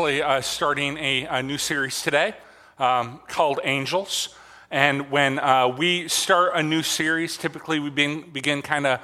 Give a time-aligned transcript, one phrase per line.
[0.00, 2.34] Uh, starting a, a, new series today
[2.78, 4.34] um, called Angels.
[4.70, 9.00] And when uh, we start a new series, typically we begin, begin kind of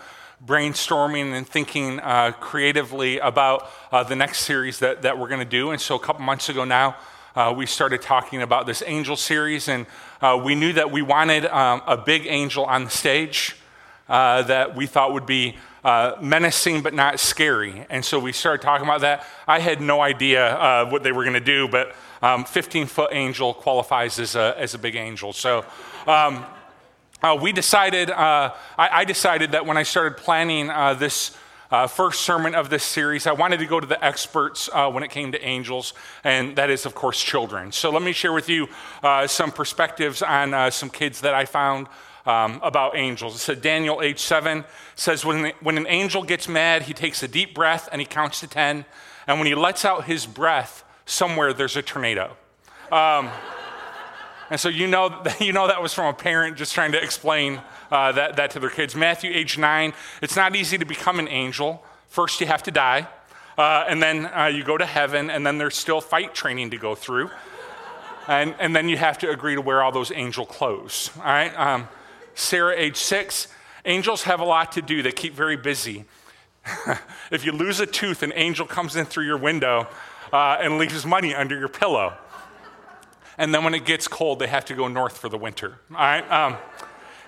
[0.46, 5.44] brainstorming and thinking uh, creatively about uh, the next series that, that we're going to
[5.44, 5.70] do.
[5.70, 6.96] And so a couple months ago now,
[7.34, 9.84] uh, we started talking about this angel series, and
[10.22, 13.54] uh, we knew that we wanted um, a big angel on the stage
[14.08, 15.56] that we thought would be
[15.86, 17.86] uh, menacing but not scary.
[17.88, 19.24] And so we started talking about that.
[19.46, 21.94] I had no idea uh, what they were going to do, but
[22.48, 25.32] 15 um, foot angel qualifies as a, as a big angel.
[25.32, 25.64] So
[26.08, 26.44] um,
[27.22, 31.36] uh, we decided, uh, I, I, decided that when I started planning uh, this.
[31.68, 35.10] Uh, first sermon of this series, I wanted to go to the experts when it
[35.10, 37.72] came to angels, and that is, of course, children.
[37.72, 38.68] So, let me share with you
[39.26, 41.88] some perspectives on some kids that I found
[42.26, 43.36] um, about angels.
[43.36, 44.64] It said Daniel age 7
[44.96, 48.40] says, when, when an angel gets mad, he takes a deep breath and he counts
[48.40, 48.84] to 10.
[49.26, 52.36] And when he lets out his breath, somewhere there's a tornado.
[52.90, 53.30] Um,
[54.50, 57.60] and so you know, you know that was from a parent just trying to explain
[57.90, 58.94] uh, that, that to their kids.
[58.94, 61.84] Matthew, age 9, it's not easy to become an angel.
[62.08, 63.08] First, you have to die.
[63.58, 66.76] Uh, and then uh, you go to heaven, and then there's still fight training to
[66.76, 67.30] go through.
[68.28, 71.10] And, and then you have to agree to wear all those angel clothes.
[71.16, 71.56] All right?
[71.56, 71.88] Um,
[72.36, 73.48] Sarah, age six.
[73.84, 76.04] Angels have a lot to do, they keep very busy.
[77.30, 79.88] if you lose a tooth, an angel comes in through your window
[80.32, 82.12] uh, and leaves money under your pillow.
[83.38, 85.78] And then when it gets cold, they have to go north for the winter.
[85.90, 86.30] All right?
[86.30, 86.56] Um,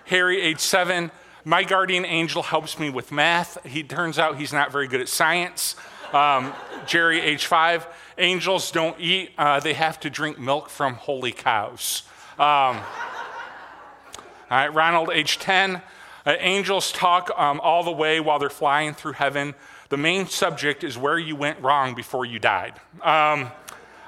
[0.07, 1.11] Harry, age seven.
[1.45, 3.65] My guardian angel helps me with math.
[3.65, 5.77] He turns out he's not very good at science.
[6.13, 6.53] Um,
[6.87, 7.87] Jerry, age five.
[8.19, 12.03] Angels don't eat, uh, they have to drink milk from holy cows.
[12.39, 12.81] Um,
[14.57, 15.83] right, Ronald, age 10.
[16.25, 19.55] Uh, angels talk um, all the way while they're flying through heaven.
[19.89, 22.75] The main subject is where you went wrong before you died.
[23.03, 23.51] Um,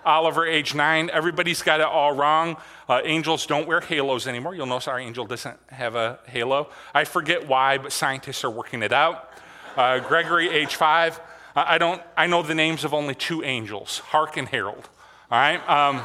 [0.05, 1.11] Oliver, age nine.
[1.11, 2.57] Everybody's got it all wrong.
[2.89, 4.55] Uh, angels don't wear halos anymore.
[4.55, 6.69] You'll notice our angel doesn't have a halo.
[6.95, 9.31] I forget why, but scientists are working it out.
[9.77, 11.21] Uh, Gregory, age five.
[11.55, 12.03] I don't.
[12.17, 14.89] I know the names of only two angels, Hark and Harold.
[15.31, 15.69] All right.
[15.69, 16.03] Um,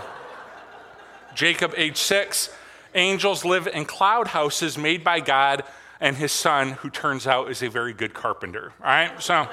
[1.36, 2.50] Jacob, age six.
[2.96, 5.64] Angels live in cloud houses made by God
[6.00, 8.72] and his son, who turns out is a very good carpenter.
[8.82, 9.22] All right?
[9.22, 9.48] So,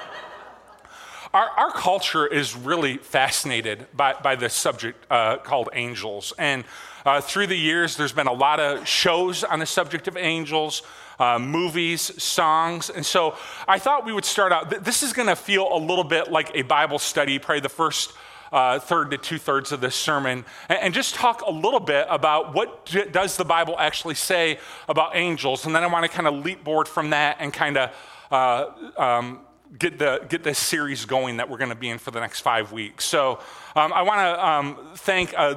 [1.34, 6.32] our, our culture is really fascinated by, by this subject uh, called angels.
[6.38, 6.64] And
[7.06, 10.82] uh, through the years, there's been a lot of shows on the subject of angels.
[11.18, 12.90] Uh, movies, songs.
[12.90, 13.36] And so
[13.68, 14.82] I thought we would start out.
[14.82, 18.12] This is going to feel a little bit like a Bible study, probably the first
[18.52, 22.06] uh, third to two thirds of this sermon and, and, just talk a little bit
[22.10, 24.58] about what d- does the Bible actually say
[24.88, 25.64] about angels.
[25.64, 27.90] And then I want to kind of leapboard from that and kind of
[28.30, 28.66] uh,
[28.98, 29.40] um,
[29.78, 32.40] get, the, get this series going that we're going to be in for the next
[32.40, 33.04] five weeks.
[33.04, 33.38] So
[33.74, 35.54] um, I want to um, thank, uh,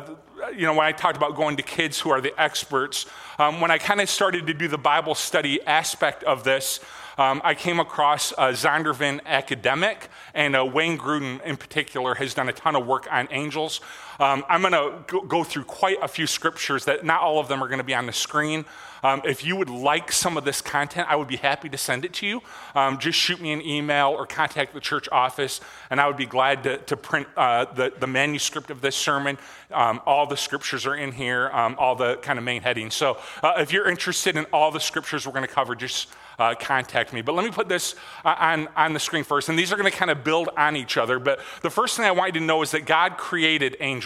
[0.56, 3.06] you know, when I talked about going to kids who are the experts,
[3.40, 6.80] um, when I kind of started to do the Bible study aspect of this,
[7.18, 12.50] um, I came across uh, Zondervan Academic, and uh, Wayne Grudem in particular has done
[12.50, 13.80] a ton of work on angels.
[14.20, 17.64] Um, I'm going to go through quite a few scriptures that not all of them
[17.64, 18.66] are going to be on the screen.
[19.04, 22.06] Um, if you would like some of this content, I would be happy to send
[22.06, 22.42] it to you.
[22.74, 25.62] Um, just shoot me an email or contact the church office,
[25.92, 29.38] and I would be glad to, to print uh, the, the manuscript of this sermon.
[29.72, 32.96] Um, all the scriptures are in here, um, all the kind of main headings.
[32.96, 36.08] So uh, if you're interested in all the scriptures we're going to cover, just
[36.40, 37.22] uh, contact me.
[37.22, 39.92] But let me put this uh, on, on the screen first, and these are going
[39.92, 41.20] to kind of build on each other.
[41.20, 44.05] But the first thing I want you to know is that God created angels.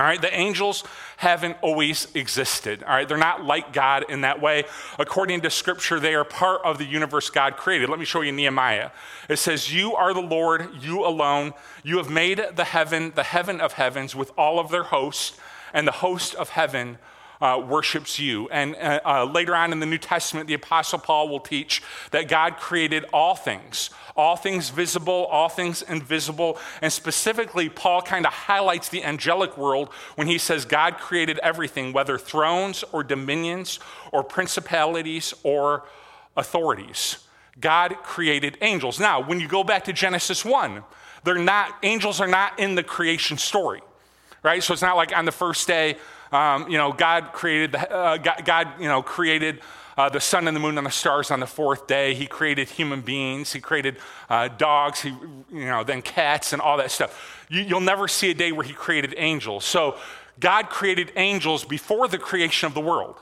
[0.00, 0.82] All right, the angels
[1.18, 2.82] haven't always existed.
[2.84, 4.64] All right, they're not like God in that way.
[4.98, 7.90] According to scripture, they are part of the universe God created.
[7.90, 8.92] Let me show you Nehemiah.
[9.28, 11.52] It says, You are the Lord, you alone.
[11.82, 15.38] You have made the heaven, the heaven of heavens, with all of their hosts,
[15.74, 16.96] and the host of heaven
[17.40, 18.48] uh, worships you.
[18.50, 22.28] And uh, uh, later on in the New Testament, the Apostle Paul will teach that
[22.28, 26.58] God created all things, all things visible, all things invisible.
[26.82, 31.92] And specifically, Paul kind of highlights the angelic world when he says God created everything,
[31.92, 33.78] whether thrones or dominions
[34.12, 35.84] or principalities or
[36.36, 37.18] authorities.
[37.58, 39.00] God created angels.
[39.00, 40.82] Now, when you go back to Genesis 1,
[41.24, 43.82] they're not, angels are not in the creation story,
[44.42, 44.62] right?
[44.62, 45.96] So it's not like on the first day,
[46.32, 49.60] um, you know, God created, the, uh, God, God, you know, created
[49.96, 52.14] uh, the sun and the moon and the stars on the fourth day.
[52.14, 53.52] He created human beings.
[53.52, 53.98] He created
[54.28, 55.00] uh, dogs.
[55.02, 55.10] He,
[55.52, 57.46] you know, then cats and all that stuff.
[57.48, 59.64] You, you'll never see a day where he created angels.
[59.64, 59.96] So
[60.38, 63.16] God created angels before the creation of the world.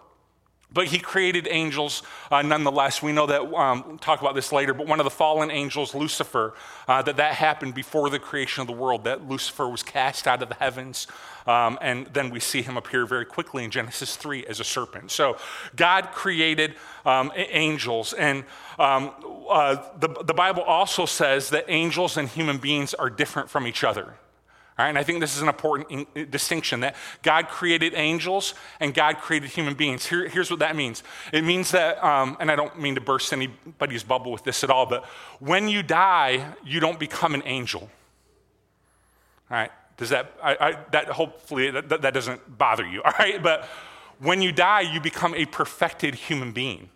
[0.71, 3.03] But he created angels uh, nonetheless.
[3.03, 5.95] We know that, um, we'll talk about this later, but one of the fallen angels,
[5.95, 6.53] Lucifer,
[6.87, 10.43] uh, that that happened before the creation of the world, that Lucifer was cast out
[10.43, 11.07] of the heavens.
[11.47, 15.11] Um, and then we see him appear very quickly in Genesis 3 as a serpent.
[15.11, 15.39] So
[15.75, 16.75] God created
[17.07, 18.13] um, angels.
[18.13, 18.45] And
[18.79, 19.13] um,
[19.49, 23.83] uh, the, the Bible also says that angels and human beings are different from each
[23.83, 24.15] other.
[24.79, 26.95] Right, and I think this is an important in, uh, distinction that
[27.25, 30.07] God created angels and God created human beings.
[30.07, 31.03] Here, here's what that means
[31.33, 34.71] it means that, um, and I don't mean to burst anybody's bubble with this at
[34.71, 35.05] all, but
[35.41, 37.91] when you die, you don't become an angel.
[39.51, 39.73] All right?
[39.97, 43.43] Does that, I, I, that hopefully that, that doesn't bother you, all right?
[43.43, 43.65] But
[44.21, 46.89] when you die, you become a perfected human being,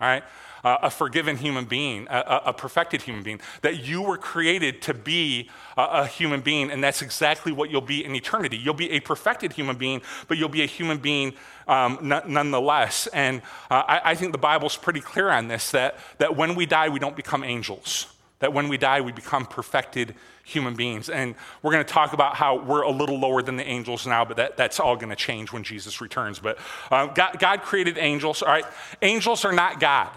[0.00, 0.24] all right?
[0.64, 4.94] Uh, a forgiven human being, a, a, perfected human being, that you were created to
[4.94, 8.56] be a, a, human being, and that's exactly what you'll be in eternity.
[8.56, 11.34] You'll be a perfected human being, but you'll be a human being
[11.66, 13.06] um, n- nonetheless.
[13.08, 16.66] And uh, I, I think the Bible's pretty clear on this that, that when we
[16.66, 18.06] die, we don't become angels.
[18.40, 20.14] That when we die, we become perfected
[20.44, 21.08] human beings.
[21.08, 24.24] And we're going to talk about how we're a little lower than the angels now,
[24.24, 26.38] but that, that's all going to change when Jesus returns.
[26.38, 26.58] But
[26.90, 28.42] uh, God, God created angels.
[28.42, 28.64] All right,
[29.02, 30.08] angels are not God.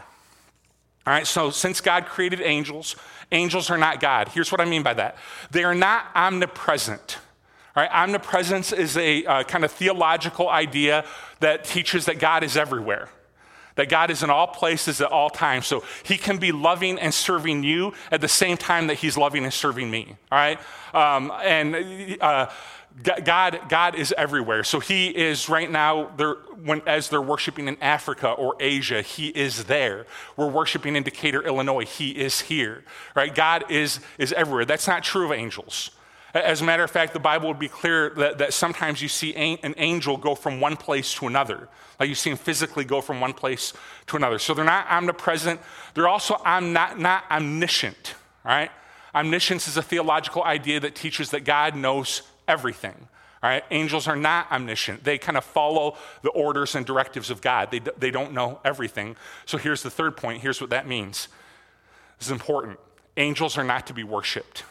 [1.05, 2.95] All right, so since God created angels,
[3.31, 4.29] angels are not God.
[4.29, 5.17] Here's what I mean by that
[5.51, 7.17] they are not omnipresent.
[7.75, 11.05] All right, omnipresence is a uh, kind of theological idea
[11.39, 13.09] that teaches that God is everywhere,
[13.75, 15.65] that God is in all places at all times.
[15.65, 19.43] So he can be loving and serving you at the same time that he's loving
[19.43, 20.15] and serving me.
[20.31, 20.59] All right,
[20.93, 22.49] um, and uh,
[23.01, 24.63] God, God is everywhere.
[24.63, 26.05] So He is right now,
[26.63, 30.05] when, as they're worshiping in Africa or Asia, He is there.
[30.37, 32.83] We're worshiping in Decatur, Illinois, He is here.
[33.15, 33.33] Right?
[33.33, 34.65] God is, is everywhere.
[34.65, 35.91] That's not true of angels.
[36.33, 39.35] As a matter of fact, the Bible would be clear that, that sometimes you see
[39.35, 41.69] an angel go from one place to another.
[41.99, 43.71] Like you see him physically go from one place
[44.07, 44.39] to another.
[44.39, 45.59] So they're not omnipresent.
[45.93, 48.15] They're also I'm not, not omniscient.
[48.43, 48.71] Right?
[49.13, 53.07] Omniscience is a theological idea that teaches that God knows everything.
[53.43, 53.63] All right?
[53.71, 55.03] Angels are not omniscient.
[55.03, 57.71] They kind of follow the orders and directives of God.
[57.71, 59.17] They, they don't know everything.
[59.45, 60.41] So here's the third point.
[60.41, 61.27] Here's what that means.
[62.19, 62.79] This is important.
[63.17, 64.63] Angels are not to be worshiped.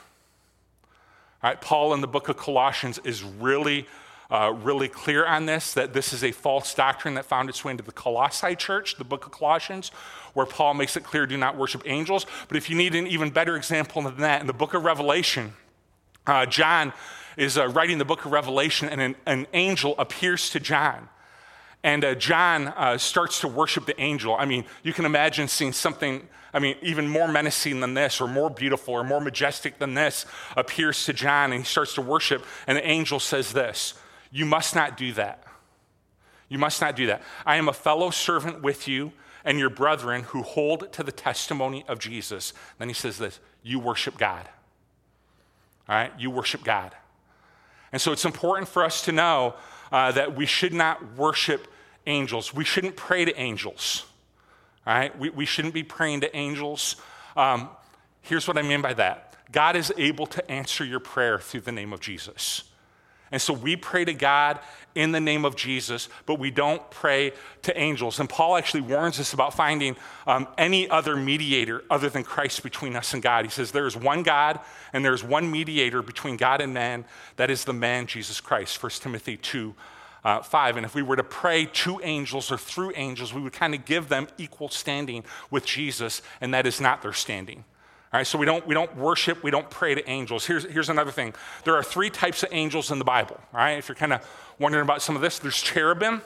[1.42, 1.60] All right?
[1.60, 3.86] Paul in the book of Colossians is really,
[4.30, 7.72] uh, really clear on this that this is a false doctrine that found its way
[7.72, 9.90] into the Colossae church, the book of Colossians,
[10.32, 12.24] where Paul makes it clear do not worship angels.
[12.48, 15.52] But if you need an even better example than that, in the book of Revelation,
[16.26, 16.94] uh, John
[17.36, 21.08] is uh, writing the book of Revelation, and an, an angel appears to John.
[21.84, 24.36] And uh, John uh, starts to worship the angel.
[24.36, 28.28] I mean, you can imagine seeing something, I mean, even more menacing than this, or
[28.28, 30.24] more beautiful, or more majestic than this
[30.56, 32.44] appears to John, and he starts to worship.
[32.66, 33.94] And the angel says this
[34.30, 35.44] You must not do that.
[36.48, 37.22] You must not do that.
[37.46, 39.12] I am a fellow servant with you
[39.44, 42.52] and your brethren who hold to the testimony of Jesus.
[42.78, 44.48] Then he says this You worship God.
[45.88, 46.12] All right?
[46.18, 46.94] You worship God.
[47.92, 49.54] And so it's important for us to know
[49.90, 51.68] uh, that we should not worship
[52.06, 52.54] angels.
[52.54, 54.06] We shouldn't pray to angels.
[54.86, 55.16] Right?
[55.18, 56.96] We, we shouldn't be praying to angels.
[57.36, 57.68] Um,
[58.22, 61.72] here's what I mean by that God is able to answer your prayer through the
[61.72, 62.64] name of Jesus.
[63.32, 64.60] And so we pray to God
[64.94, 67.32] in the name of Jesus, but we don't pray
[67.62, 68.20] to angels.
[68.20, 69.96] And Paul actually warns us about finding
[70.26, 73.46] um, any other mediator other than Christ between us and God.
[73.46, 74.60] He says, There is one God
[74.92, 77.06] and there's one mediator between God and man.
[77.36, 78.80] That is the man, Jesus Christ.
[78.80, 79.74] 1 Timothy 2.
[80.24, 80.76] Uh, 5.
[80.76, 83.84] And if we were to pray to angels or through angels, we would kind of
[83.84, 87.64] give them equal standing with Jesus, and that is not their standing.
[88.12, 90.44] All right, so we don't, we don't worship, we don't pray to angels.
[90.44, 93.40] Here's, here's another thing there are three types of angels in the Bible.
[93.54, 94.28] All right, if you're kind of
[94.58, 96.20] wondering about some of this, there's cherubim.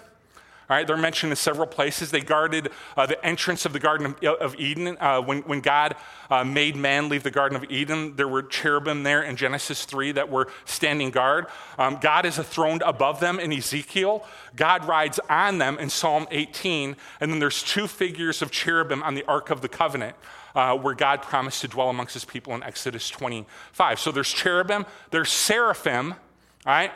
[0.69, 2.11] All right, they're mentioned in several places.
[2.11, 4.97] They guarded uh, the entrance of the Garden of, of Eden.
[4.99, 5.95] Uh, when, when God
[6.29, 10.13] uh, made man leave the Garden of Eden, there were cherubim there in Genesis 3
[10.13, 11.47] that were standing guard.
[11.79, 14.27] Um, God is enthroned above them in Ezekiel.
[14.57, 16.97] God rides on them in Psalm 18.
[17.21, 20.17] And then there's two figures of cherubim on the Ark of the Covenant
[20.57, 24.01] uh, where God promised to dwell amongst his people in Exodus 25.
[24.01, 26.93] So there's cherubim, there's seraphim, all right?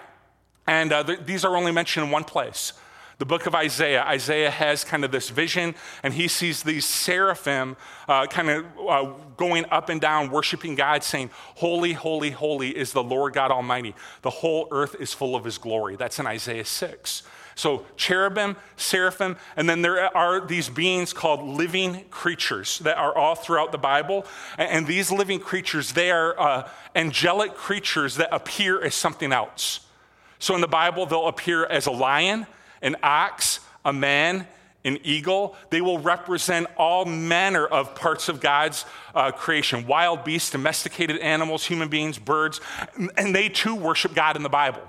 [0.67, 2.73] And uh, th- these are only mentioned in one place.
[3.21, 7.77] The book of Isaiah, Isaiah has kind of this vision, and he sees these seraphim
[8.09, 12.95] uh, kind of uh, going up and down, worshiping God, saying, Holy, holy, holy is
[12.95, 13.95] the Lord God Almighty.
[14.23, 15.97] The whole earth is full of his glory.
[15.97, 17.23] That's in Isaiah 6.
[17.57, 23.35] So, cherubim, seraphim, and then there are these beings called living creatures that are all
[23.35, 24.25] throughout the Bible.
[24.57, 29.81] And these living creatures, they are uh, angelic creatures that appear as something else.
[30.39, 32.47] So, in the Bible, they'll appear as a lion,
[32.83, 34.47] an ox, a man,
[34.85, 35.57] an eagle.
[35.71, 38.85] They will represent all manner of parts of God's
[39.15, 42.61] uh, creation wild beasts, domesticated animals, human beings, birds.
[43.17, 44.83] And they too worship God in the Bible,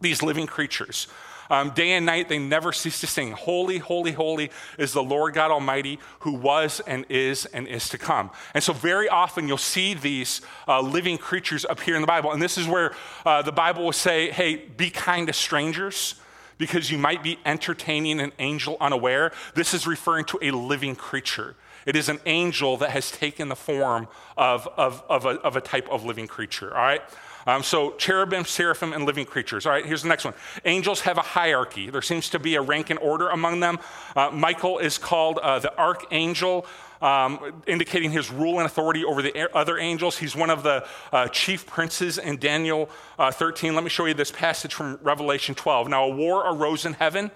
[0.00, 1.08] these living creatures.
[1.50, 5.34] Um, day and night, they never cease to sing, Holy, holy, holy is the Lord
[5.34, 8.30] God Almighty who was and is and is to come.
[8.54, 12.32] And so, very often, you'll see these uh, living creatures appear in the Bible.
[12.32, 12.94] And this is where
[13.26, 16.14] uh, the Bible will say, Hey, be kind to strangers
[16.62, 19.32] because you might be entertaining an angel unaware.
[19.56, 21.56] This is referring to a living creature.
[21.86, 25.60] It is an angel that has taken the form of, of, of, a, of a
[25.60, 27.02] type of living creature, all right?
[27.48, 29.66] Um, so, cherubim, seraphim, and living creatures.
[29.66, 30.34] All right, here's the next one.
[30.64, 31.90] Angels have a hierarchy.
[31.90, 33.80] There seems to be a rank and order among them.
[34.14, 36.64] Uh, Michael is called uh, the archangel
[37.02, 40.16] um, indicating his rule and authority over the other angels.
[40.16, 43.74] He's one of the uh, chief princes in Daniel uh, 13.
[43.74, 45.88] Let me show you this passage from Revelation 12.
[45.88, 47.30] Now, a war arose in heaven.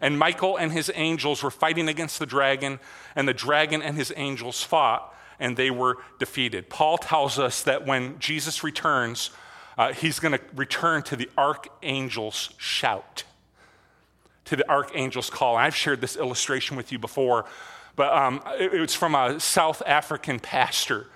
[0.00, 2.78] And Michael and his angels were fighting against the dragon,
[3.16, 6.68] and the dragon and his angels fought, and they were defeated.
[6.68, 9.30] Paul tells us that when Jesus returns,
[9.76, 13.24] uh, he's going to return to the archangel's shout,
[14.44, 15.56] to the archangel's call.
[15.56, 17.46] And I've shared this illustration with you before
[17.98, 21.08] but um, it, it, was from a South African pastor.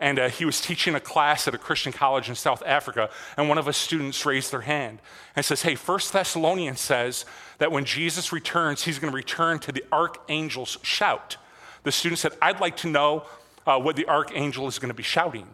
[0.00, 3.50] And uh, he was teaching a class at a Christian college in South Africa, and
[3.50, 5.00] one of his students raised their hand
[5.36, 7.26] and says, Hey, First Thessalonians says
[7.58, 11.36] that when Jesus returns, he's going to return to the archangel's shout.
[11.82, 13.26] The student said, I'd like to know
[13.66, 15.46] uh, what the archangel is going to be shouting.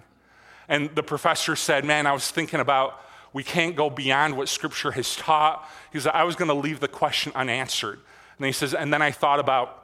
[0.68, 3.00] And the professor said, Man, I was thinking about
[3.32, 5.68] we can't go beyond what Scripture has taught.
[5.92, 7.98] He said, I was going to leave the question unanswered.
[8.38, 9.82] And he says, And then I thought about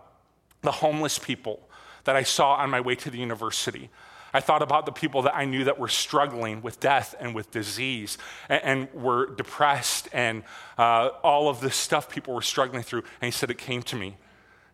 [0.63, 1.61] the homeless people
[2.05, 3.91] that I saw on my way to the university.
[4.35, 7.51] I thought about the people that I knew that were struggling with death and with
[7.51, 8.17] disease
[8.49, 10.43] and, and were depressed and
[10.79, 13.03] uh, all of this stuff people were struggling through.
[13.21, 14.17] And he said, It came to me.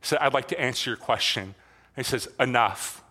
[0.00, 1.42] He said, I'd like to answer your question.
[1.97, 3.02] And he says, Enough.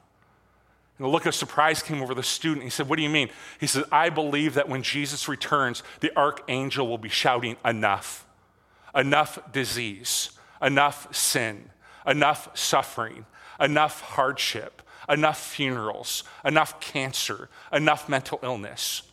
[0.98, 2.64] And a look of surprise came over the student.
[2.64, 3.30] He said, What do you mean?
[3.60, 8.26] He said, I believe that when Jesus returns, the archangel will be shouting, Enough.
[8.96, 10.32] Enough disease,
[10.62, 11.70] enough sin
[12.08, 13.26] enough suffering,
[13.60, 19.04] enough hardship, enough funerals, enough cancer, enough mental illness,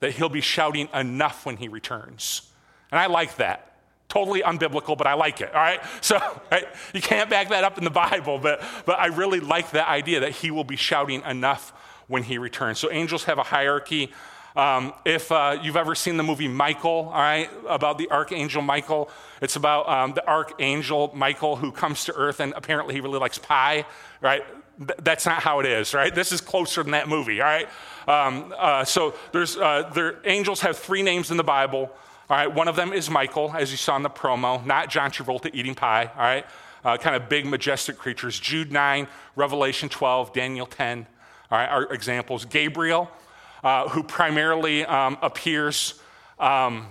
[0.00, 2.50] that he'll be shouting enough when he returns.
[2.90, 3.68] And I like that.
[4.08, 5.80] Totally unbiblical, but I like it, all right?
[6.02, 6.18] So
[6.50, 6.66] right?
[6.92, 10.20] you can't back that up in the Bible, but, but I really like that idea
[10.20, 11.72] that he will be shouting enough
[12.08, 12.78] when he returns.
[12.78, 14.12] So angels have a hierarchy.
[14.54, 19.10] Um, if uh, you've ever seen the movie Michael, all right, about the archangel Michael,
[19.40, 23.38] it's about um, the archangel Michael who comes to earth and apparently he really likes
[23.38, 23.86] pie,
[24.20, 24.42] right?
[24.78, 26.14] Th- that's not how it is, right?
[26.14, 27.68] This is closer than that movie, all right?
[28.06, 31.90] Um, uh, so there's, uh, there, angels have three names in the Bible.
[32.28, 35.10] All right, one of them is Michael, as you saw in the promo, not John
[35.10, 36.46] Travolta eating pie, all right?
[36.84, 38.38] Uh, kind of big, majestic creatures.
[38.38, 41.06] Jude 9, Revelation 12, Daniel 10,
[41.50, 42.44] all right, are examples.
[42.44, 43.10] Gabriel,
[43.62, 46.00] uh, who primarily um, appears
[46.38, 46.86] um,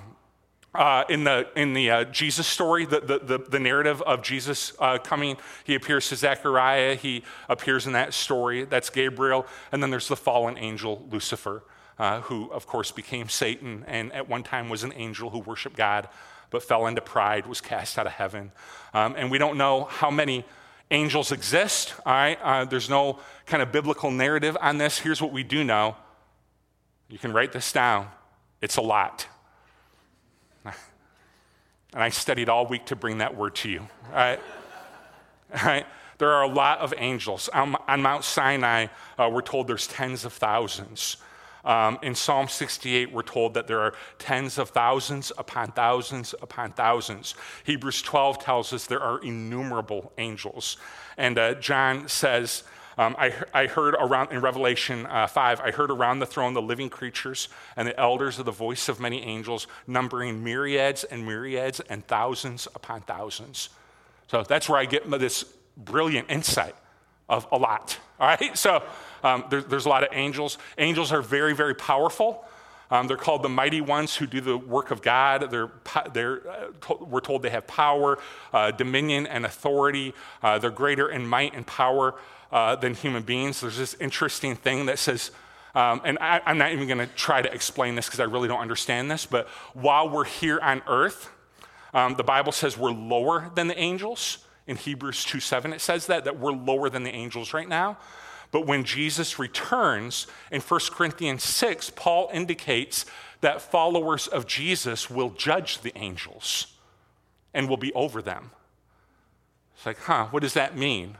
[0.74, 4.98] uh, in the, in the uh, Jesus story, the, the, the, narrative of Jesus uh,
[4.98, 5.36] coming.
[5.66, 8.64] He appears to Zechariah, he appears in that story.
[8.64, 9.46] That's Gabriel.
[9.74, 11.64] And then there's the fallen angel, Lucifer,
[12.00, 15.76] uh, who, of course, became Satan and at one time was an angel who worshiped
[15.76, 16.08] God
[16.52, 18.52] but fell into pride, was cast out of heaven.
[18.94, 20.46] Um, and we don't know how many
[20.92, 22.38] angels exist, all right?
[22.42, 25.00] Uh, there's no kind of biblical narrative on this.
[25.00, 25.96] Here's what we do know
[27.12, 28.08] you can write this down.
[28.62, 29.28] It's a lot.
[31.94, 33.82] And I studied all week to bring that word to you.
[33.82, 34.40] All right?
[35.54, 35.86] All right?
[36.20, 37.50] There are a lot of angels.
[37.50, 38.88] On, Mount Sinai,
[39.20, 41.18] uh, we're told there's tens of thousands.
[41.66, 46.72] Um, in Psalm 68, we're told that there are tens of thousands upon thousands upon
[46.72, 47.36] thousands.
[47.66, 50.78] Hebrews 12 tells us there are innumerable angels.
[51.18, 52.64] And uh, John says,
[52.98, 56.62] um, I, I, heard around in Revelation uh, 5, I heard around the throne the
[56.62, 61.80] living creatures and the elders of the voice of many angels, numbering myriads and myriads
[61.80, 63.70] and thousands upon thousands.
[64.28, 65.46] So that's where I get this
[65.78, 66.76] brilliant insight
[67.30, 67.98] of a lot.
[68.20, 68.58] All right?
[68.58, 68.84] So
[69.24, 70.58] um, there, there's a lot of angels.
[70.78, 72.46] Angels are very, very powerful.
[72.92, 75.50] Um, they're called the mighty ones who do the work of God.
[75.50, 75.72] They're,
[76.14, 78.20] they're, uh, we're told they have power,
[78.52, 80.14] uh, dominion, and authority.
[80.44, 82.16] Uh, they're greater in might and power
[82.52, 83.62] uh, than human beings.
[83.62, 85.32] There's this interesting thing that says,
[85.74, 88.50] um, and I, am not even going to try to explain this because I really
[88.50, 91.30] don't understand this, but while we're here on earth,
[91.94, 94.40] um, the Bible says we're lower than the angels.
[94.68, 97.98] In Hebrews 2 7, it says that, that we're lower than the angels right now.
[98.52, 103.06] But when Jesus returns in 1 Corinthians 6, Paul indicates
[103.40, 106.68] that followers of Jesus will judge the angels
[107.54, 108.52] and will be over them.
[109.76, 111.18] It's like, huh, what does that mean?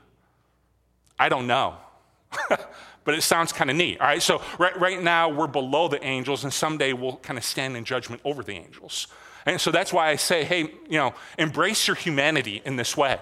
[1.18, 1.78] I don't know.
[2.50, 4.00] but it sounds kind of neat.
[4.00, 7.44] All right, so right, right now we're below the angels, and someday we'll kind of
[7.44, 9.08] stand in judgment over the angels.
[9.46, 13.20] And so that's why I say, hey, you know, embrace your humanity in this way.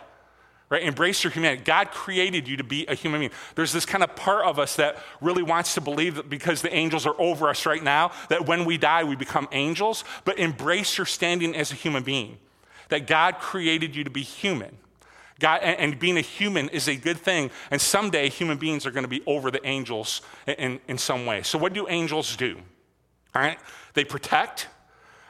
[0.69, 0.83] Right?
[0.83, 1.63] Embrace your humanity.
[1.63, 3.31] God created you to be a human being.
[3.55, 6.73] There's this kind of part of us that really wants to believe that because the
[6.73, 10.03] angels are over us right now, that when we die, we become angels.
[10.25, 12.37] But embrace your standing as a human being.
[12.89, 14.77] That God created you to be human.
[15.39, 17.49] God, and, being a human is a good thing.
[17.71, 21.43] And someday, human beings are going to be over the angels in, in some way.
[21.43, 22.57] So, what do angels do?
[23.33, 23.57] All right?
[23.93, 24.67] They protect,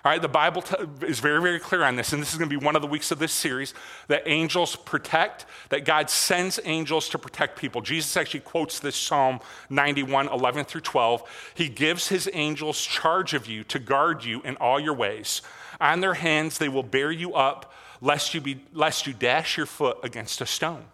[0.06, 0.76] all right, the Bible t-
[1.06, 2.88] is very, very clear on this, and this is going to be one of the
[2.88, 3.74] weeks of this series
[4.08, 7.82] that angels protect, that God sends angels to protect people.
[7.82, 11.52] Jesus actually quotes this Psalm 91, 11 through 12.
[11.54, 15.42] He gives his angels charge of you to guard you in all your ways.
[15.82, 19.66] On their hands they will bear you up, lest you, be, lest you dash your
[19.66, 20.86] foot against a stone.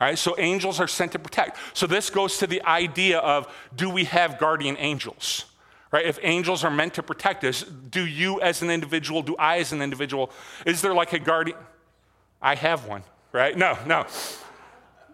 [0.00, 1.58] All right, so angels are sent to protect.
[1.72, 5.46] So this goes to the idea of do we have guardian angels?
[5.94, 6.06] Right?
[6.06, 9.70] If angels are meant to protect us, do you as an individual, do I as
[9.70, 10.32] an individual,
[10.66, 11.56] is there like a guardian?
[12.42, 13.56] I have one, right?
[13.56, 14.04] No, no.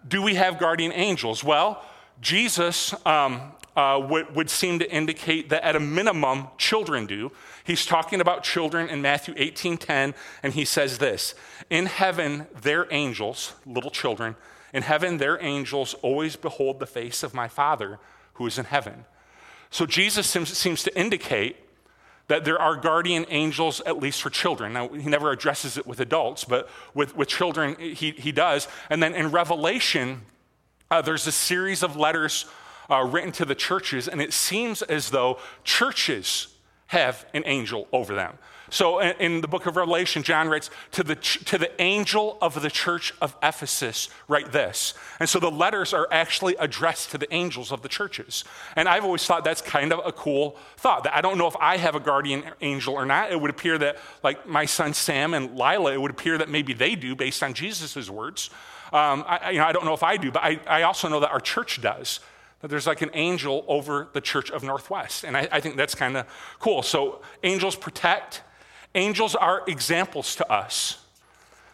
[0.07, 1.43] Do we have guardian angels?
[1.43, 1.85] Well,
[2.19, 7.31] Jesus um, uh, would, would seem to indicate that at a minimum, children do.
[7.63, 11.35] He's talking about children in Matthew 18 10, and he says this
[11.69, 14.35] In heaven, their angels, little children,
[14.73, 17.99] in heaven, their angels always behold the face of my Father
[18.33, 19.05] who is in heaven.
[19.71, 21.55] So Jesus seems, to indicate
[22.27, 24.73] that there are guardian angels, at least for children.
[24.73, 28.67] Now, he never addresses it with adults, but with, with children, he, he does.
[28.89, 30.21] And then in Revelation,
[30.91, 32.45] uh, there's a series of letters
[32.89, 36.53] uh, written to the churches, and it seems as though churches
[36.87, 38.37] have an angel over them.
[38.71, 42.69] So in, the book of Revelation, John writes, to the, to the angel of the
[42.69, 44.93] church of Ephesus, write this.
[45.19, 48.45] And so the letters are actually addressed to the angels of the churches.
[48.77, 51.03] And I've always thought that's kind of a cool thought.
[51.03, 53.29] That I don't know if I have a guardian angel or not.
[53.29, 56.71] It would appear that, like my son Sam and Lila, it would appear that maybe
[56.71, 58.49] they do based on Jesus' words.
[58.93, 61.19] Um, I, you know, I don't know if I do, but I, I also know
[61.19, 62.21] that our church does
[62.61, 65.23] that there's like an angel over the church of Northwest.
[65.23, 66.27] And I, I think that's kind of
[66.59, 66.83] cool.
[66.83, 68.43] So angels protect,
[68.95, 70.97] Angels are examples to us.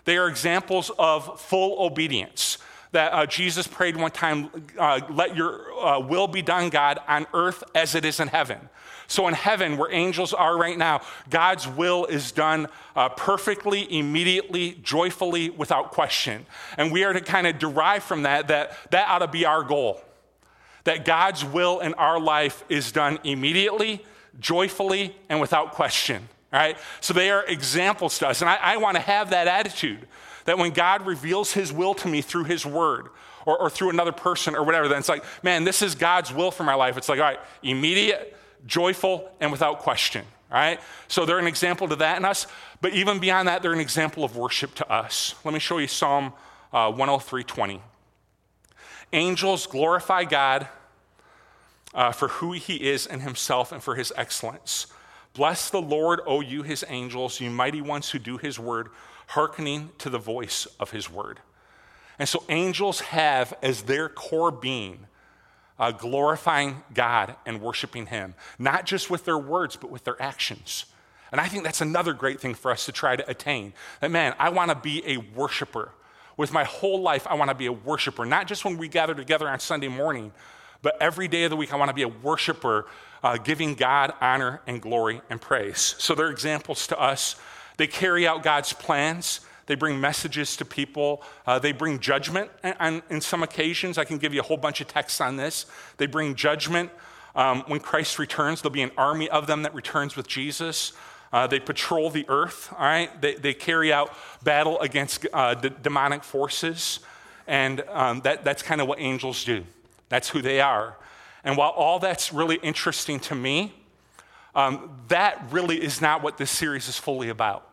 [0.05, 2.59] They are examples of full obedience.
[2.91, 7.27] That uh, Jesus prayed one time, uh, let your uh, will be done, God, on
[7.33, 8.69] earth as it is in heaven.
[9.07, 14.79] So, in heaven, where angels are right now, God's will is done uh, perfectly, immediately,
[14.83, 16.45] joyfully, without question.
[16.77, 19.63] And we are to kind of derive from that that that ought to be our
[19.63, 20.01] goal.
[20.83, 24.05] That God's will in our life is done immediately,
[24.39, 26.29] joyfully, and without question.
[26.51, 28.41] Right, So they are examples to us.
[28.41, 30.07] And I, I want to have that attitude
[30.45, 33.09] that when God reveals his will to me through his word
[33.45, 36.51] or, or through another person or whatever, then it's like, man, this is God's will
[36.51, 36.95] for my life.
[36.95, 40.25] It's like, all right, immediate, joyful, and without question.
[40.49, 40.79] Right?
[41.09, 42.47] So they're an example to that in us.
[42.79, 45.35] But even beyond that, they're an example of worship to us.
[45.43, 46.31] Let me show you Psalm
[46.71, 47.81] uh, 103 20.
[49.11, 50.69] Angels glorify God
[51.93, 54.87] uh, for who he is in himself and for his excellence.
[55.37, 58.89] Bless the Lord, O you his angels, you mighty ones who do his word,
[59.27, 61.39] hearkening to the voice of his word.
[62.17, 65.05] And so angels have as their core being
[65.77, 70.85] uh, glorifying God and worshiping him, not just with their words, but with their actions.
[71.31, 73.73] And I think that's another great thing for us to try to attain.
[74.01, 75.91] That, man, I want to be a worshiper.
[76.35, 79.13] With my whole life, I want to be a worshiper, not just when we gather
[79.13, 80.31] together on Sunday morning,
[80.81, 82.87] but every day of the week, I want to be a worshiper
[83.23, 85.95] uh, giving God honor and glory and praise.
[85.97, 87.35] So they're examples to us.
[87.77, 89.41] They carry out God's plans.
[89.67, 91.21] They bring messages to people.
[91.45, 93.97] Uh, they bring judgment And in some occasions.
[93.97, 95.65] I can give you a whole bunch of texts on this.
[95.97, 96.89] They bring judgment.
[97.35, 100.93] Um, when Christ returns, there'll be an army of them that returns with Jesus.
[101.31, 103.21] Uh, they patrol the earth, all right?
[103.21, 104.11] They, they carry out
[104.43, 106.99] battle against uh, d- demonic forces.
[107.45, 109.65] And um, that, that's kind of what angels do.
[110.09, 110.97] That's who they are.
[111.43, 113.73] And while all that's really interesting to me,
[114.55, 117.63] um, that really is not what this series is fully about.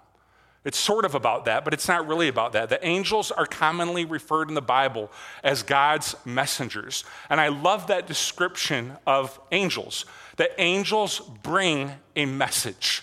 [0.65, 2.71] It's sort of about that, but it's not really about that.
[2.71, 5.11] The angels are commonly referred in the Bible
[5.43, 7.05] as God's messengers.
[7.29, 13.03] And I love that description of angels, that angels bring a message.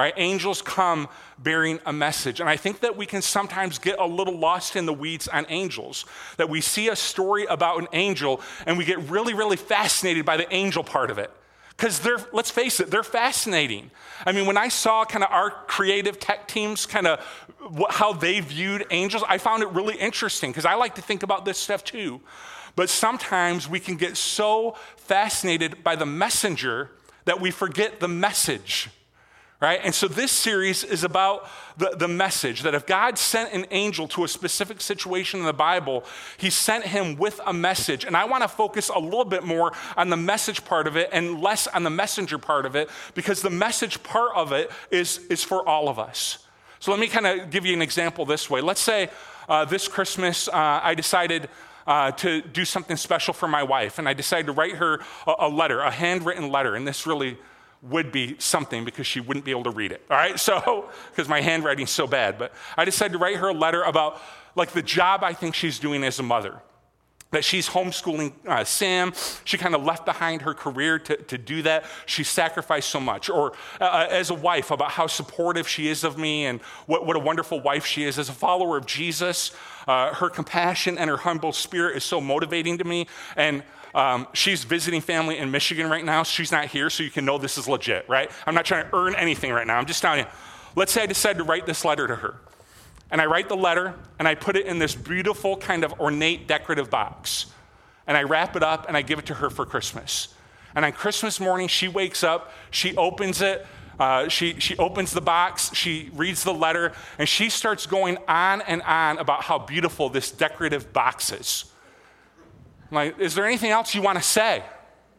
[0.00, 0.14] Right?
[0.16, 1.08] Angels come
[1.38, 2.40] bearing a message.
[2.40, 5.44] And I think that we can sometimes get a little lost in the weeds on
[5.50, 6.06] angels.
[6.38, 10.38] That we see a story about an angel and we get really, really fascinated by
[10.38, 11.30] the angel part of it.
[11.68, 13.90] Because they're, let's face it, they're fascinating.
[14.24, 17.20] I mean, when I saw kind of our creative tech teams kind of
[17.90, 21.44] how they viewed angels, I found it really interesting because I like to think about
[21.44, 22.22] this stuff too.
[22.74, 26.90] But sometimes we can get so fascinated by the messenger
[27.26, 28.88] that we forget the message
[29.60, 29.80] right?
[29.82, 31.46] And so this series is about
[31.76, 35.52] the, the message that if God sent an angel to a specific situation in the
[35.52, 36.04] Bible,
[36.38, 38.04] he sent him with a message.
[38.04, 41.10] And I want to focus a little bit more on the message part of it
[41.12, 45.18] and less on the messenger part of it because the message part of it is,
[45.28, 46.46] is for all of us.
[46.78, 48.62] So let me kind of give you an example this way.
[48.62, 49.10] Let's say
[49.46, 51.48] uh, this Christmas uh, I decided.
[51.86, 55.34] Uh, to do something special for my wife, and I decided to write her a,
[55.40, 57.38] a letter, a handwritten letter, and this really
[57.82, 60.04] would be something because she wouldn't be able to read it.
[60.10, 63.54] All right, so because my handwriting's so bad, but I decided to write her a
[63.54, 64.20] letter about
[64.56, 66.60] like the job I think she's doing as a mother.
[67.32, 69.12] That she's homeschooling uh, Sam.
[69.44, 71.84] She kind of left behind her career to, to do that.
[72.06, 73.30] She sacrificed so much.
[73.30, 77.06] Or uh, uh, as a wife, about how supportive she is of me and what,
[77.06, 78.18] what a wonderful wife she is.
[78.18, 79.52] As a follower of Jesus,
[79.86, 83.06] uh, her compassion and her humble spirit is so motivating to me.
[83.36, 83.62] And
[83.94, 86.22] um, she's visiting family in Michigan right now.
[86.22, 88.30] She's not here, so you can know this is legit, right?
[88.46, 89.78] I'm not trying to earn anything right now.
[89.78, 90.26] I'm just telling you.
[90.76, 92.36] Let's say I decide to write this letter to her.
[93.10, 96.46] And I write the letter and I put it in this beautiful, kind of ornate,
[96.46, 97.46] decorative box.
[98.06, 100.28] And I wrap it up and I give it to her for Christmas.
[100.74, 103.66] And on Christmas morning, she wakes up, she opens it,
[103.98, 108.62] uh, she, she opens the box, she reads the letter, and she starts going on
[108.62, 111.69] and on about how beautiful this decorative box is.
[112.90, 114.62] I'm like, is there anything else you want to say?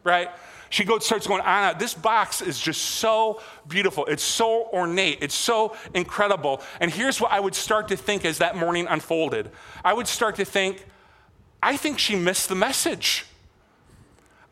[0.04, 0.30] Right?
[0.72, 1.78] She goes, starts going on.
[1.78, 4.06] This box is just so beautiful.
[4.06, 5.18] It's so ornate.
[5.20, 6.62] It's so incredible.
[6.80, 9.50] And here's what I would start to think as that morning unfolded
[9.84, 10.86] I would start to think,
[11.62, 13.26] I think she missed the message.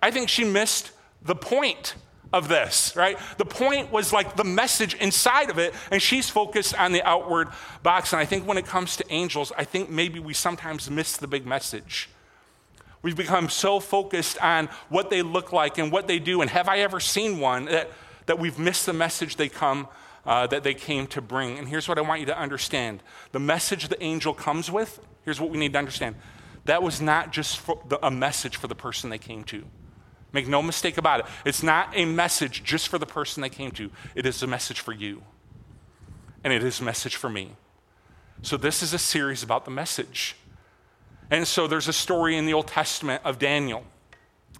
[0.03, 1.95] I think she missed the point
[2.33, 3.19] of this, right?
[3.39, 7.49] The point was like the message inside of it, and she's focused on the outward
[7.83, 8.13] box.
[8.13, 11.27] And I think when it comes to angels, I think maybe we sometimes miss the
[11.27, 12.09] big message.
[13.03, 16.69] We've become so focused on what they look like and what they do, and have
[16.69, 17.91] I ever seen one that,
[18.27, 19.89] that we've missed the message they come
[20.27, 21.59] uh, that they came to bring.
[21.59, 25.01] And here's what I want you to understand: the message the angel comes with.
[25.25, 26.17] Here's what we need to understand:
[26.67, 29.65] that was not just the, a message for the person they came to.
[30.33, 31.27] Make no mistake about it.
[31.45, 33.91] It's not a message just for the person they came to.
[34.15, 35.23] It is a message for you,
[36.45, 37.57] and it is a message for me.
[38.43, 40.37] So this is a series about the message.
[41.31, 43.85] And so there's a story in the Old Testament of Daniel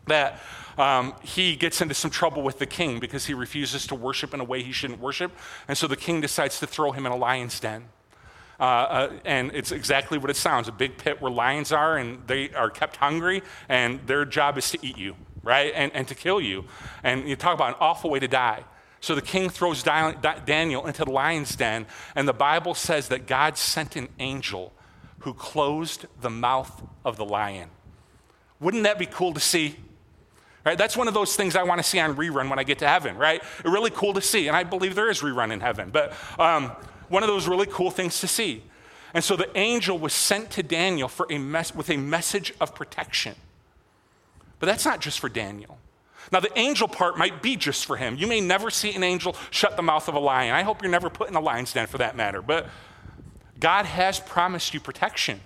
[0.07, 0.41] that
[0.79, 4.41] um, he gets into some trouble with the king because he refuses to worship in
[4.41, 5.33] a way he shouldn't worship.
[5.69, 7.89] And so the king decides to throw him in a lion's den.
[8.59, 12.27] Uh, uh, and it's exactly what it sounds a big pit where lions are, and
[12.27, 15.73] they are kept hungry, and their job is to eat you, right?
[15.75, 16.67] And, and to kill you.
[17.03, 18.65] And you talk about an awful way to die.
[19.01, 23.57] So the king throws Daniel into the lion's den, and the Bible says that God
[23.57, 24.75] sent an angel
[25.21, 27.69] who closed the mouth of the lion.
[28.59, 29.77] Wouldn't that be cool to see?
[30.65, 30.77] Right?
[30.77, 32.89] That's one of those things I want to see on rerun when I get to
[32.89, 33.43] heaven, right?
[33.65, 34.49] Really cool to see.
[34.49, 36.73] And I believe there is rerun in heaven, but um,
[37.09, 38.63] one of those really cool things to see.
[39.15, 42.75] And so the angel was sent to Daniel for a mes- with a message of
[42.75, 43.35] protection.
[44.59, 45.79] But that's not just for Daniel.
[46.31, 48.17] Now, the angel part might be just for him.
[48.17, 50.55] You may never see an angel shut the mouth of a lion.
[50.55, 52.43] I hope you're never put in a lion's den for that matter.
[52.43, 52.67] But
[53.61, 55.41] God has promised you protection.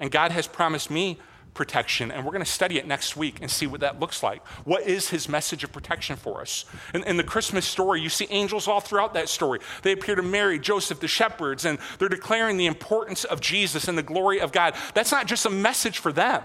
[0.00, 1.18] And God has promised me
[1.54, 2.12] protection.
[2.12, 4.46] And we're going to study it next week and see what that looks like.
[4.64, 6.64] What is his message of protection for us?
[6.94, 9.58] In, in, the Christmas story, you see angels all throughout that story.
[9.82, 13.98] They appear to Mary, Joseph, the shepherds, and they're declaring the importance of Jesus and
[13.98, 14.74] the glory of God.
[14.94, 16.42] That's not just a message for them,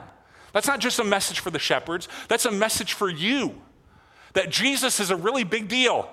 [0.51, 3.61] that's not just a message for the shepherds, that's a message for you.
[4.33, 6.09] That Jesus is a really big deal,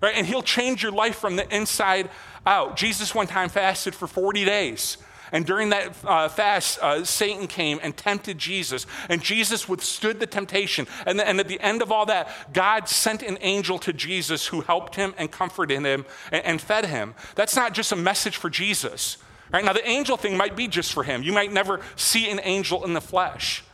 [0.00, 0.14] right?
[0.14, 2.10] And he'll change your life from the inside
[2.46, 2.76] out.
[2.76, 4.96] Jesus one time fasted for 40 days.
[5.32, 8.86] And during that uh, fast, uh, Satan came and tempted Jesus.
[9.08, 10.86] And Jesus withstood the temptation.
[11.06, 14.62] And, and, at the end of all that, God sent an angel to Jesus who
[14.62, 17.14] helped him and comforted him and, and fed him.
[17.36, 19.18] That's not just a message for Jesus.
[19.52, 19.64] Right?
[19.64, 21.22] Now, the angel thing might be just for him.
[21.22, 23.64] You might never see an angel in the flesh.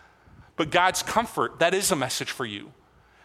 [0.56, 2.72] But God's comfort, that is a message for you.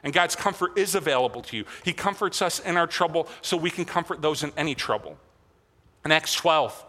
[0.03, 1.65] And God's comfort is available to you.
[1.83, 5.17] He comforts us in our trouble so we can comfort those in any trouble.
[6.03, 6.85] In Acts 12,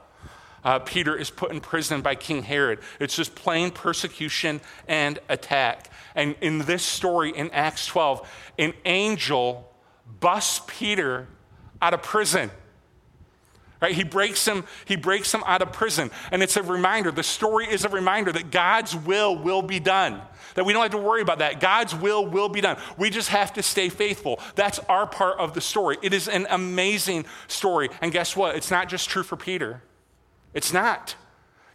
[0.65, 2.79] uh, Peter is put in prison by King Herod.
[3.01, 5.91] It's just plain persecution and attack.
[6.15, 9.71] And in this story in Acts 12, an angel
[10.21, 11.27] busts Peter
[11.81, 12.51] out of prison.
[13.83, 13.97] Right?
[13.97, 16.13] He breaks him, he breaks him out of prison.
[16.31, 20.23] And it's a reminder, the story is a reminder that God's will will be done.
[20.55, 21.59] That we don't have to worry about that.
[21.59, 22.77] God's will will be done.
[22.97, 24.39] We just have to stay faithful.
[24.55, 25.97] That's our part of the story.
[26.01, 27.89] It is an amazing story.
[28.01, 28.55] And guess what?
[28.55, 29.83] It's not just true for Peter.
[30.55, 31.17] It's not.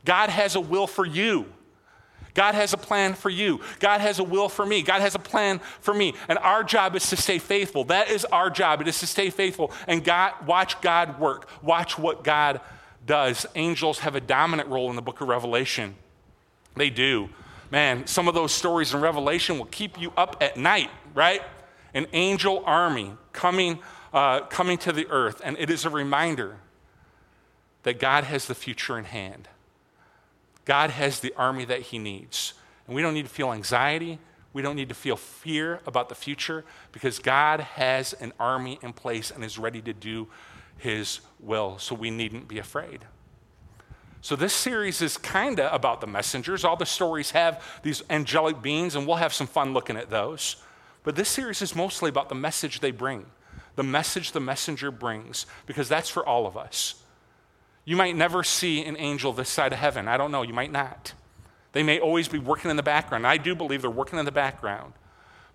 [0.05, 1.47] God has a will for you.
[2.37, 3.61] God has a plan for you.
[3.79, 4.83] God has a will for me.
[4.83, 6.13] God has a plan for me.
[6.29, 7.85] And our job is to stay faithful.
[7.85, 8.79] That is our job.
[8.79, 11.49] It is to stay faithful and God, watch God work.
[11.63, 12.61] Watch what God
[13.07, 13.47] does.
[13.55, 15.95] Angels have a dominant role in the book of Revelation.
[16.75, 17.29] They do.
[17.71, 21.41] Man, some of those stories in Revelation will keep you up at night, right?
[21.95, 23.79] An angel army coming,
[24.13, 25.41] uh, coming to the earth.
[25.43, 26.57] And it is a reminder
[27.81, 29.47] that God has the future in hand.
[30.67, 32.53] God has the army that he needs.
[32.85, 34.19] And we don't need to feel anxiety.
[34.51, 38.91] We don't need to feel fear about the future because God has an army in
[38.91, 40.27] place and is ready to do
[40.77, 41.79] his will.
[41.79, 43.05] So we needn't be afraid.
[44.19, 46.65] So, this series is kind of about the messengers.
[46.65, 50.57] All the stories have these angelic beings, and we'll have some fun looking at those.
[51.03, 53.27] But this series is mostly about the message they bring,
[53.75, 56.95] the message the messenger brings, because that's for all of us.
[57.87, 60.09] You might never see an angel this side of heaven.
[60.09, 60.41] I don't know.
[60.41, 61.13] You might not.
[61.71, 63.25] They may always be working in the background.
[63.25, 64.91] I do believe they're working in the background.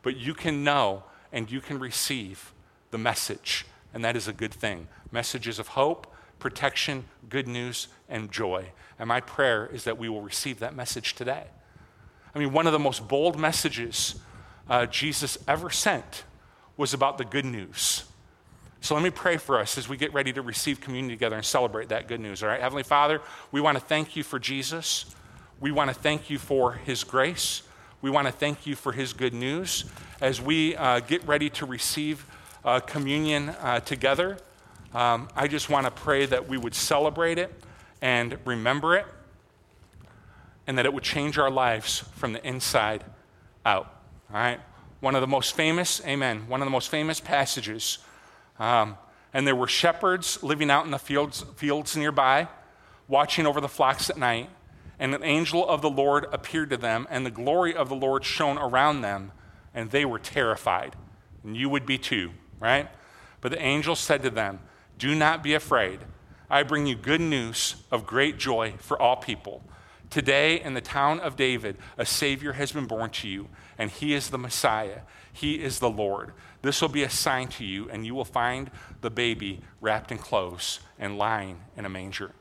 [0.00, 2.54] But you can know and you can receive
[2.90, 4.88] the message, and that is a good thing.
[5.10, 8.72] Messages of hope, protection, good news, and joy.
[8.98, 11.44] And my prayer is that we will receive that message today.
[12.34, 14.14] I mean, one of the most bold messages
[14.70, 16.24] uh, Jesus ever sent
[16.78, 18.04] was about the good news.
[18.82, 21.44] So let me pray for us as we get ready to receive communion together and
[21.44, 22.42] celebrate that good news.
[22.42, 23.20] All right, Heavenly Father,
[23.52, 25.06] we want to thank you for Jesus.
[25.60, 27.62] We want to thank you for his grace.
[28.00, 29.84] We want to thank you for his good news.
[30.20, 32.26] As we uh, get ready to receive
[32.64, 34.38] uh, communion uh, together,
[34.92, 37.54] um, I just want to pray that we would celebrate it
[38.00, 39.06] and remember it,
[40.66, 43.04] and that it would change our lives from the inside
[43.64, 43.94] out.
[44.28, 44.58] All right?
[44.98, 47.98] One of the most famous, amen, one of the most famous passages
[48.62, 48.96] um,
[49.34, 52.46] and there were shepherds living out in the fields, fields nearby,
[53.08, 54.50] watching over the flocks at night.
[55.00, 58.24] And an angel of the Lord appeared to them, and the glory of the Lord
[58.24, 59.32] shone around them,
[59.74, 60.94] and they were terrified.
[61.42, 62.88] And you would be too, right?
[63.40, 64.60] But the angel said to them,
[64.96, 65.98] Do not be afraid.
[66.48, 69.64] I bring you good news of great joy for all people.
[70.12, 73.48] Today, in the town of David, a Savior has been born to you,
[73.78, 75.00] and he is the Messiah.
[75.32, 76.34] He is the Lord.
[76.60, 78.70] This will be a sign to you, and you will find
[79.00, 82.32] the baby wrapped in clothes and lying in a manger.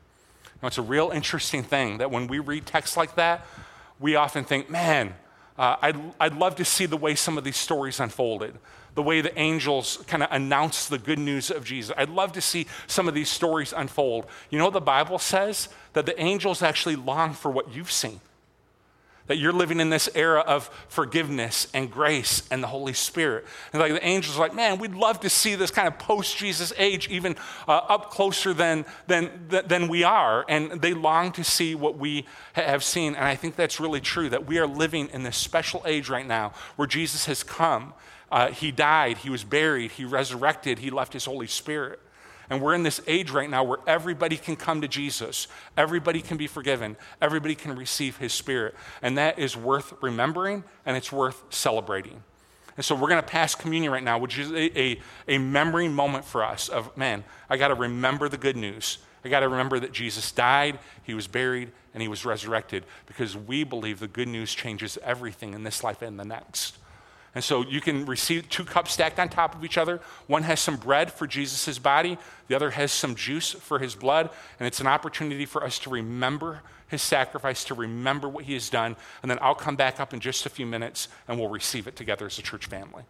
[0.60, 3.46] Now, it's a real interesting thing that when we read texts like that,
[3.98, 5.14] we often think, man,
[5.56, 8.58] uh, I'd, I'd love to see the way some of these stories unfolded,
[8.94, 11.94] the way the angels kind of announce the good news of Jesus.
[11.96, 14.26] I'd love to see some of these stories unfold.
[14.50, 18.20] You know, the Bible says that the angels actually long for what you've seen
[19.26, 23.46] that you're living in this era of forgiveness and grace and the Holy Spirit.
[23.72, 26.36] And like the angels are like, man, we'd love to see this kind of post
[26.36, 27.36] Jesus age even
[27.68, 30.44] uh, up closer than, than, than we are.
[30.48, 33.14] And they long to see what we have seen.
[33.14, 36.26] And I think that's really true that we are living in this special age right
[36.26, 37.94] now where Jesus has come.
[38.32, 42.00] Uh, he died, he was buried, he resurrected, he left his Holy Spirit.
[42.48, 45.48] And we're in this age right now where everybody can come to Jesus.
[45.76, 46.96] Everybody can be forgiven.
[47.20, 48.74] Everybody can receive his spirit.
[49.02, 52.22] And that is worth remembering and it's worth celebrating.
[52.76, 55.88] And so we're going to pass communion right now, which is a, a, a memory
[55.88, 58.98] moment for us of, man, I got to remember the good news.
[59.24, 63.36] I got to remember that Jesus died, he was buried, and he was resurrected because
[63.36, 66.78] we believe the good news changes everything in this life and the next.
[67.34, 70.00] And so you can receive two cups stacked on top of each other.
[70.26, 72.18] One has some bread for Jesus' body,
[72.48, 74.28] the other has some juice for his blood.
[74.60, 78.68] And it's an opportunity for us to remember his sacrifice, to remember what he has
[78.68, 78.96] done.
[79.22, 81.96] And then I'll come back up in just a few minutes and we'll receive it
[81.96, 83.04] together as a church family.